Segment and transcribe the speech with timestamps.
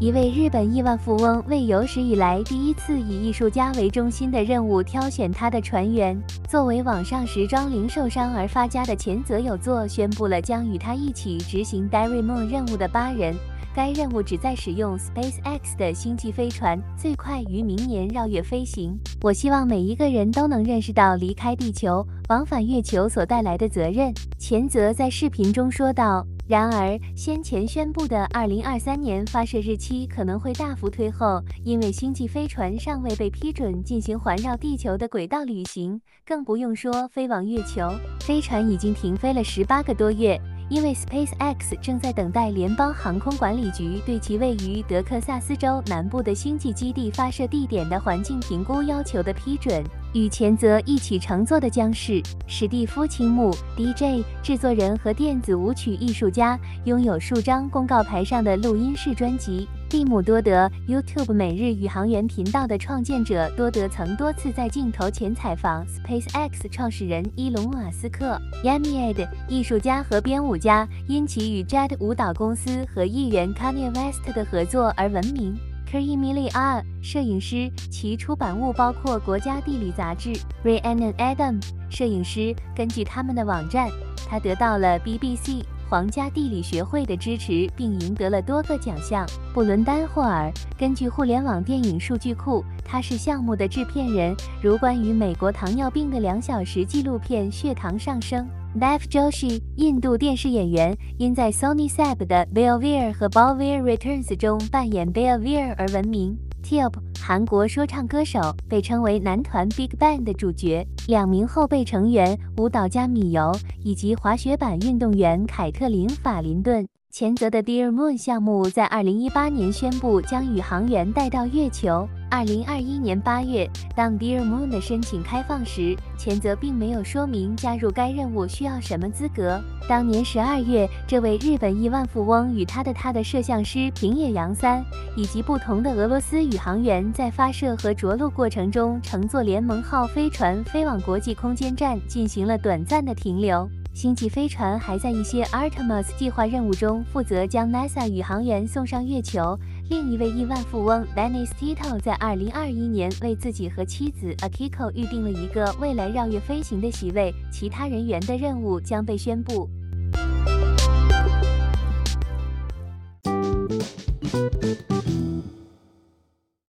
[0.00, 6.16] 一位日本亿万富翁为有史以来第一次以艺术家为中心的任务挑选他的船员。
[6.48, 13.34] 作为网上时装零售商而发家的前泽有作宣布了将与他一起执行 Dairy Moon 任务的八人。
[13.74, 18.96] 该任务旨在使用 SpaceX 的星际飞船，最快于明年绕月飞行。
[19.20, 24.14] 我希望每一个人都能认识到离开地球往返月球所带来的责任。
[24.38, 26.24] 前泽在视频中说道。
[26.48, 37.92] 然而，先前宣布的2023年发射日期可能会大幅推后，因为星际飞船尚未被批准进行环绕地球的轨道旅行，更不用说飞往月球。
[38.20, 40.40] 飞船已经停飞了十八个多月。
[40.68, 49.82] 因为 SpaceX 正在等待联邦航空管理局对其位于德克萨斯州南部的星际基地发射地点的环境评估要求的批准。
[50.14, 59.68] 与前泽一起乘坐的将是史蒂夫·青木，DJ、制作人和电子舞曲艺术家，拥有数张公告牌上的录音室专辑。
[59.88, 68.38] 蒂姆·多德，YouTube 每日宇航员频道的创建者，多德曾多次在镜头前采访 SpaceX 创始人伊隆·马斯克。
[68.62, 75.56] Yamied，艺术家和编舞家，因其与 Jet 舞蹈公司和艺人 Kanye West 的合作而闻名。
[75.90, 80.34] Kerry R，摄影师，其出版物包括《国家地理》杂志。
[80.62, 83.88] Ryan Adam，摄影师，根据他们的网站，
[84.28, 85.62] 他得到了 BBC。
[85.88, 89.26] 皇家地理学会的支持，并赢得了多个奖项。
[89.54, 98.46] 布伦丹·霍尔根据互联网电影数据库，他是项目的制片人，如关于美国糖尿病的两小时纪录片《血糖上升》。
[98.78, 106.36] Dev Joshi，印度电视演员，因在 Sony Sab 的《Belvere》和《Belvere Returns》中扮演 Belvere 而闻名。
[106.68, 107.00] T.O.P.
[107.18, 110.86] 韩国说唱歌手，被称为男团 BigBang 的主角。
[111.06, 113.50] 两名后备成员，舞蹈家米尤
[113.82, 116.86] 以及滑雪板运动员凯特琳·法林顿。
[117.10, 122.06] 前泽的 Dear Moon 项目在2018年宣布将宇航员带到月球。
[122.30, 129.58] 2021年8月，当 Dear Moon 的申请开放时，前泽并没有说明加入该任务需要什么资格。
[129.88, 134.84] 当年12月，这位日本亿万富翁与他的他的摄像师平野洋三
[135.16, 143.66] 以及不同的俄罗斯宇航员在发射和着陆过程中，乘坐联盟号飞船飞往国际空间站进行了短暂的停留。
[143.94, 149.58] 星际飞船还在一些 Artemis 计划任务中负责将 NASA 宇航员送上月球。
[149.90, 159.66] 另一位亿万富翁 Dennis Tito 在2021年为自己和妻子 Akiko 预定了一个未来绕月飞行的席位，其他人员的任务将被宣布。